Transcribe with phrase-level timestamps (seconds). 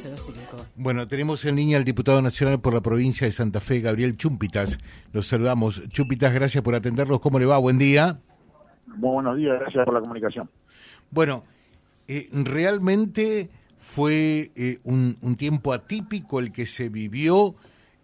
[0.00, 0.66] 0405.
[0.76, 4.78] Bueno, tenemos en línea al diputado nacional por la provincia de Santa Fe, Gabriel Chumpitas.
[5.12, 5.88] Los saludamos.
[5.88, 7.20] Chumpitas, gracias por atendernos.
[7.20, 7.58] ¿Cómo le va?
[7.58, 8.18] Buen día.
[8.86, 10.50] Muy buenos días, gracias por la comunicación.
[11.10, 11.44] Bueno,
[12.08, 17.54] eh, realmente fue eh, un, un tiempo atípico el que se vivió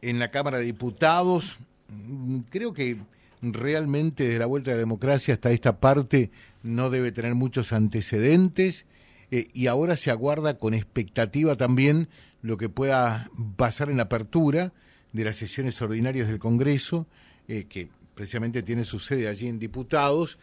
[0.00, 1.58] en la Cámara de Diputados.
[1.88, 2.96] Mm, Creo que
[3.42, 6.30] realmente de la vuelta de la democracia hasta esta parte
[6.62, 8.86] no debe tener muchos antecedentes
[9.32, 12.08] eh, y ahora se aguarda con expectativa también
[12.42, 14.74] lo que pueda pasar en la apertura
[15.14, 17.06] de las sesiones ordinarias del Congreso,
[17.48, 20.38] eh, que precisamente tiene su sede allí en Diputados,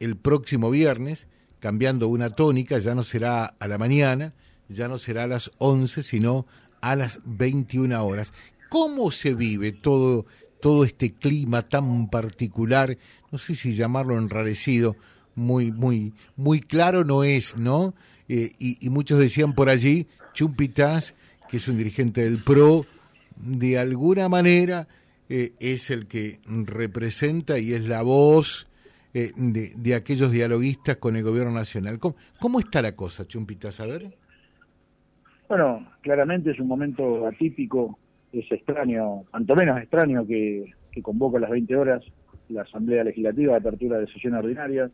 [0.00, 1.28] el próximo viernes,
[1.60, 4.32] cambiando una tónica, ya no será a la mañana,
[4.68, 6.44] ya no será a las 11, sino
[6.80, 8.32] a las 21 horas.
[8.68, 10.26] ¿Cómo se vive todo,
[10.60, 12.98] todo este clima tan particular?
[13.30, 14.96] No sé si llamarlo enrarecido,
[15.36, 17.94] muy, muy, muy claro no es, ¿no?
[18.28, 21.14] Eh, y, muchos decían por allí, Chumpitas,
[21.48, 22.86] que es un dirigente del PRO,
[23.36, 24.86] de alguna manera
[25.28, 28.68] eh, es el que representa y es la voz
[29.14, 31.98] eh, de, de aquellos dialoguistas con el gobierno nacional.
[31.98, 33.80] ¿Cómo, cómo está la cosa, Chumpitas?
[33.80, 34.14] A ver.
[35.52, 37.98] Bueno, claramente es un momento atípico,
[38.32, 42.02] es extraño, cuanto menos extraño que, convoca a las 20 horas
[42.48, 44.90] la Asamblea Legislativa de apertura de sesiones ordinarias.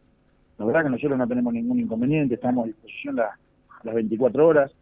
[0.58, 3.38] La verdad que nosotros no tenemos ningún inconveniente, estamos a disposición la-
[3.84, 4.72] las 24 horas.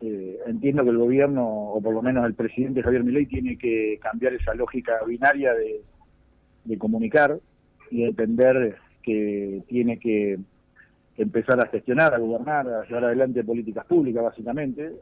[0.00, 3.98] Eh, entiendo que el gobierno, o por lo menos el presidente Javier Milei, tiene que
[4.02, 5.82] cambiar esa lógica binaria de,
[6.64, 7.38] de comunicar
[7.90, 10.38] y de entender que tiene que
[11.16, 14.92] empezar a gestionar, a gobernar, a llevar adelante políticas públicas, básicamente,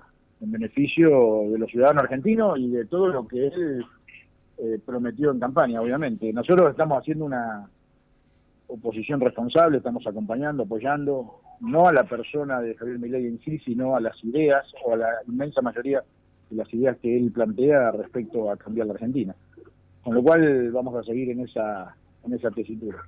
[0.41, 3.85] en beneficio de los ciudadanos argentinos y de todo lo que él
[4.59, 6.33] eh, prometió en campaña, obviamente.
[6.33, 7.69] Nosotros estamos haciendo una
[8.73, 13.95] oposición responsable, estamos acompañando, apoyando, no a la persona de Javier Milei en sí, sino
[13.95, 16.03] a las ideas o a la inmensa mayoría
[16.51, 19.35] de las ideas que él plantea respecto a cambiar la Argentina.
[20.03, 22.99] Con lo cual vamos a seguir en esa en esa tesitura.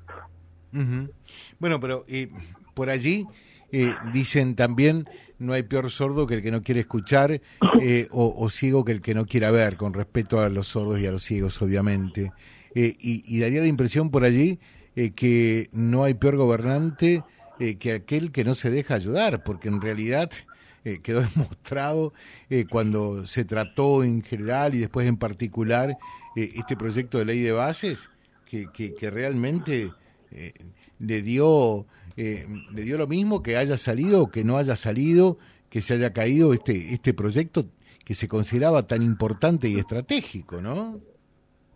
[1.60, 2.28] Bueno, pero eh,
[2.74, 3.26] por allí
[3.70, 5.06] eh, dicen también
[5.38, 7.40] no hay peor sordo que el que no quiere escuchar
[7.80, 11.06] eh, o, ciego que el que no quiera ver, con respeto a los sordos y
[11.06, 12.32] a los ciegos, obviamente.
[12.74, 14.58] Eh, y daría la impresión por allí
[14.96, 17.24] eh, que no hay peor gobernante
[17.58, 20.30] eh, que aquel que no se deja ayudar, porque en realidad
[20.84, 22.12] eh, quedó demostrado
[22.70, 25.96] cuando se trató en general y después en particular
[26.36, 28.08] este proyecto de ley de bases,
[28.44, 29.90] que, que, que realmente
[31.00, 35.38] le dio le dio lo mismo que haya salido o que no haya salido,
[35.68, 37.66] que se haya caído este este proyecto
[38.04, 41.00] que se consideraba tan importante y estratégico, ¿no?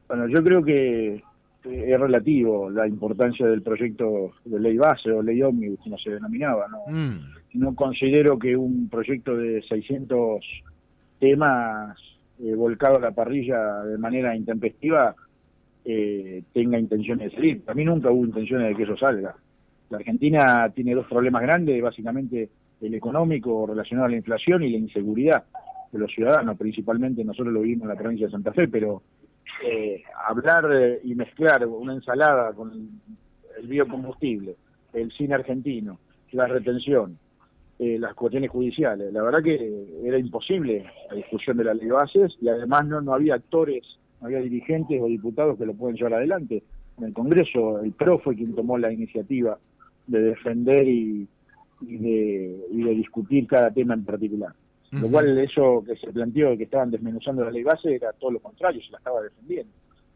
[0.06, 1.22] Bueno, yo creo que
[1.64, 6.66] es relativo la importancia del proyecto de ley base o ley ómnibus, como se denominaba.
[6.68, 7.18] No, Mm,
[7.54, 10.44] no considero que un proyecto de 600
[11.18, 11.98] temas
[12.40, 15.14] eh, volcado a la parrilla de manera intempestiva
[15.84, 17.62] eh, tenga intenciones de salir.
[17.66, 19.34] A mí nunca hubo intenciones de que eso salga.
[19.90, 22.48] La Argentina tiene dos problemas grandes, básicamente
[22.80, 25.44] el económico relacionado a la inflación y la inseguridad
[25.90, 29.02] de los ciudadanos, principalmente nosotros lo vivimos en la provincia de Santa Fe, pero
[29.64, 32.72] eh, hablar eh, y mezclar una ensalada con
[33.58, 34.56] el, biocombustible,
[34.92, 35.98] el cine argentino,
[36.32, 37.18] la retención,
[37.78, 42.36] eh, las cuestiones judiciales, la verdad que era imposible la discusión de la ley bases
[42.40, 43.82] y además no, no había actores,
[44.20, 46.62] no había dirigentes o diputados que lo pueden llevar adelante.
[46.98, 49.58] En el Congreso el PRO fue quien tomó la iniciativa
[50.06, 51.28] de defender y,
[51.80, 54.52] y de, y de discutir cada tema en particular.
[54.90, 58.30] Lo cual eso que se planteó de que estaban desmenuzando la ley base era todo
[58.30, 59.72] lo contrario, se la estaba defendiendo.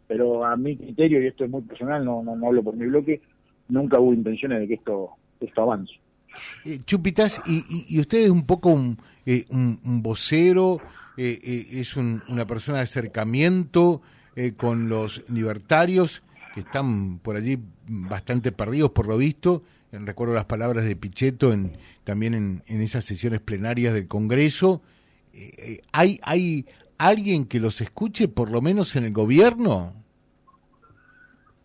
[0.08, 2.86] Pero a mi criterio, y esto es muy personal, no, no, no hablo por mi
[2.86, 3.20] bloque,
[3.68, 5.10] nunca hubo intenciones de que esto,
[5.40, 5.92] esto avance.
[6.64, 8.96] Eh, Chupitas, y, y, y usted es un poco un,
[9.26, 10.80] eh, un, un vocero,
[11.18, 14.00] eh, eh, es un- una persona de acercamiento
[14.34, 16.22] eh, con los libertarios
[16.54, 17.58] que están por allí
[17.88, 19.62] bastante perdidos por lo visto.
[19.90, 21.72] Recuerdo las palabras de Pichetto en,
[22.04, 24.82] también en, en esas sesiones plenarias del Congreso.
[25.34, 26.66] Eh, eh, ¿hay, ¿Hay
[26.98, 29.92] alguien que los escuche por lo menos en el gobierno?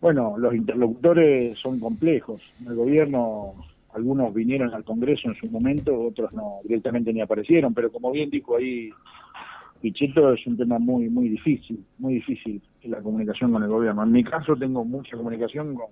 [0.00, 2.40] Bueno, los interlocutores son complejos.
[2.60, 3.54] En el gobierno,
[3.94, 8.30] algunos vinieron al Congreso en su momento, otros no, directamente ni aparecieron, pero como bien
[8.30, 8.90] dijo ahí
[9.80, 14.02] Pichetto, es un tema muy, muy difícil, muy difícil la comunicación con el gobierno.
[14.02, 15.86] En mi caso tengo mucha comunicación con,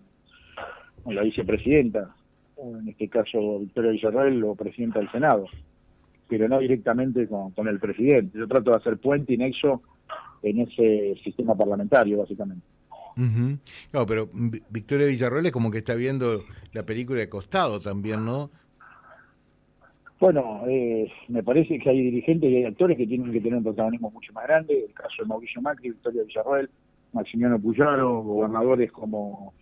[1.03, 2.15] con la vicepresidenta,
[2.57, 5.47] en este caso Victoria Villarreal o presidenta del Senado,
[6.29, 8.39] pero no directamente con, con el presidente.
[8.39, 9.83] Yo trato de hacer puente y nexo
[10.43, 12.65] en ese sistema parlamentario, básicamente.
[13.17, 13.59] Ujú.
[13.91, 18.25] Claro, pero Vi- Victoria Villarroel es como que está viendo la película de costado también,
[18.25, 18.51] ¿no?
[20.19, 23.65] Bueno, eh, me parece que hay dirigentes y hay actores que tienen que tener un
[23.65, 24.87] protagonismo mucho más grande.
[24.89, 26.71] El caso de Mauricio Macri, Victoria Villarroel,
[27.17, 29.55] Maximiano Puyaro, gobernadores como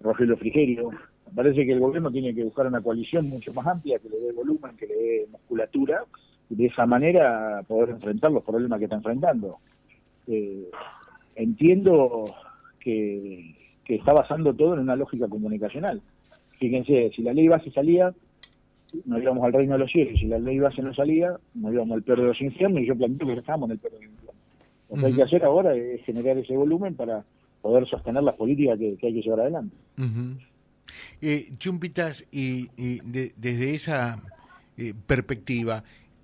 [0.00, 0.90] Rogelio Frigerio.
[1.26, 4.18] Me parece que el gobierno tiene que buscar una coalición mucho más amplia, que le
[4.18, 6.02] dé volumen, que le dé musculatura,
[6.48, 9.58] y de esa manera poder enfrentar los problemas que está enfrentando.
[10.26, 10.70] Eh,
[11.34, 12.34] entiendo
[12.80, 13.54] que,
[13.88, 16.00] está basando todo en una lógica comunicacional.
[16.58, 18.12] Fíjense, si la ley base salía,
[19.04, 21.94] nos íbamos al reino de los cielos, si la ley base no salía, nos íbamos
[21.96, 24.06] al peor de los infiernos, y yo planteo que estábamos en el peor de los
[24.06, 24.35] infiernos.
[24.90, 27.24] Lo que hay que hacer ahora es generar ese volumen para
[27.60, 29.76] poder sostener las políticas que, hay que llevar adelante.
[31.20, 34.22] eh, Chumpitas, y, desde esa
[34.76, 35.82] eh, perspectiva,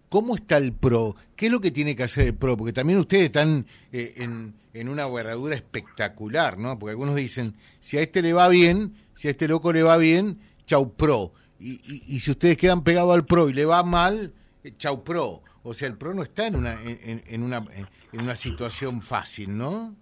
[0.09, 1.17] ¿cómo está el PRO?
[1.35, 2.56] ¿Qué es lo que tiene que hacer el PRO?
[2.56, 6.79] Porque también ustedes están eh, en, en, una guerradura espectacular, ¿no?
[6.79, 9.97] Porque algunos dicen, si a este le va bien, si a este loco le va
[9.97, 11.32] bien, chau PRO.
[11.58, 14.32] Y, y, si ustedes quedan pegados al PRO y le va mal,
[14.65, 15.43] eh, chau PRO.
[15.64, 17.64] O sea, el PRO no está en una, en, en una,
[18.12, 19.94] en una situación fácil, ¿no?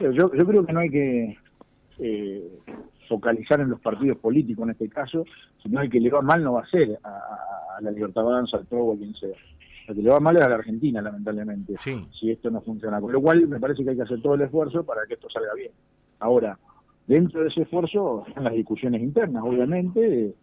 [0.00, 1.38] Yo, yo creo que no hay que
[1.98, 2.58] eh,
[3.08, 5.24] focalizar en los partidos políticos en este caso,
[5.62, 8.66] sino el que le va mal no va a ser a, la Libertad Avanza, al
[8.66, 9.36] PRO o a quien sea.
[9.88, 13.00] El que le va mal es a la Argentina, lamentablemente, si esto no funciona.
[13.00, 15.28] Con lo cual, me parece que hay que hacer todo el esfuerzo para que esto
[15.30, 15.72] salga bien.
[16.20, 16.58] Ahora,
[17.06, 20.34] dentro de ese esfuerzo están las discusiones internas, obviamente,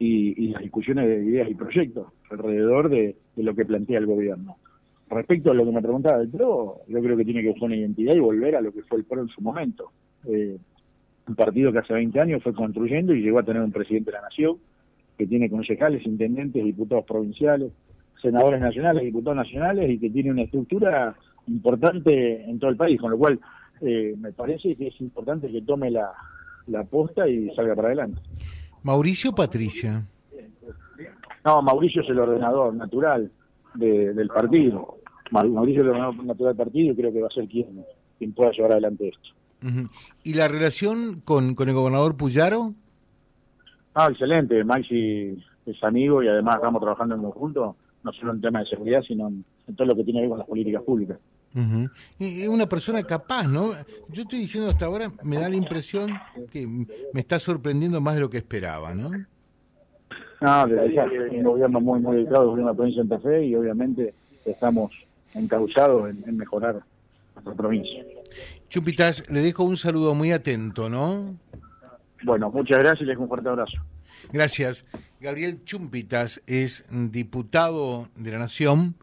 [0.00, 4.56] y, las discusiones de ideas y proyectos alrededor de, lo que plantea el gobierno.
[5.08, 7.76] Respecto a lo que me preguntaba del PRO, yo creo que tiene que buscar una
[7.76, 9.90] identidad y volver a lo que fue el PRO en su momento.
[10.26, 10.56] Eh,
[11.28, 14.16] un partido que hace 20 años fue construyendo y llegó a tener un presidente de
[14.16, 14.56] la nación,
[15.18, 17.72] que tiene concejales, intendentes, diputados provinciales,
[18.22, 21.14] senadores nacionales, diputados nacionales y que tiene una estructura
[21.46, 23.38] importante en todo el país, con lo cual
[23.80, 26.10] eh, me parece que es importante que tome la,
[26.68, 28.20] la posta y salga para adelante.
[28.82, 30.06] Mauricio Patricia.
[31.44, 33.30] No, Mauricio es el ordenador natural
[33.74, 34.96] del partido.
[35.30, 37.84] Mauricio es el ordenador natural del partido y creo que va a ser quien,
[38.18, 39.30] quien pueda llevar adelante esto.
[40.24, 42.74] ¿Y la relación con, con el gobernador Puyaro?
[43.94, 44.64] Ah, excelente.
[44.64, 45.36] Maxi
[45.66, 49.28] es amigo y además estamos trabajando en conjunto, no solo en temas de seguridad, sino
[49.28, 49.44] en,
[49.76, 51.18] todo lo que tiene que ver con las políticas públicas.
[52.18, 53.72] Es una persona capaz, ¿no?
[54.08, 56.12] Yo estoy diciendo hasta ahora, me da la impresión
[56.52, 59.10] que me está sorprendiendo más de lo que esperaba, ¿no?
[60.40, 64.14] No, es un gobierno muy, muy dedicado de una provincia de Santa Fe y obviamente
[64.44, 64.92] estamos
[65.34, 66.80] encausados en, en mejorar
[67.34, 68.04] nuestra provincia.
[68.68, 71.36] Chupitas, le dejo un saludo muy atento, ¿no?
[72.22, 73.78] Bueno, muchas gracias y les un fuerte abrazo.
[74.32, 74.84] Gracias.
[75.20, 78.94] Gabriel Chumpitas es diputado de la Nación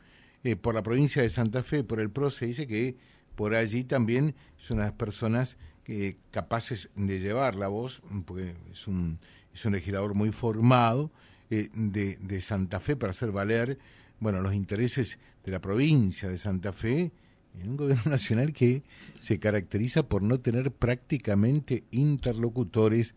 [0.47, 2.31] eh, por la provincia de Santa Fe, por el PRO.
[2.31, 2.95] Se dice que
[3.35, 9.19] por allí también son las personas que, capaces de llevar la voz, porque es un,
[9.53, 11.11] es un legislador muy formado
[11.49, 13.77] eh, de, de Santa Fe para hacer valer
[14.21, 17.11] bueno, los intereses de la provincia de Santa Fe
[17.59, 18.83] en un gobierno nacional que
[19.19, 23.15] se caracteriza por no tener prácticamente interlocutores,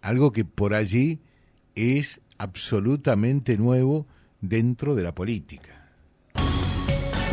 [0.00, 1.20] algo que por allí
[1.76, 4.08] es absolutamente nuevo
[4.40, 5.83] dentro de la política